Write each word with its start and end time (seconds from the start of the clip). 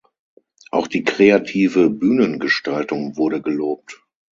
Auch 0.71 0.87
die 0.87 1.03
kreative 1.03 1.91
Bühnengestaltung 1.91 3.17
wurde 3.17 3.39
gelobt. 3.39 4.03